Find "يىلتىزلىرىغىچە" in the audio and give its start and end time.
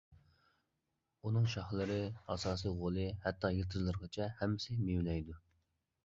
3.57-4.31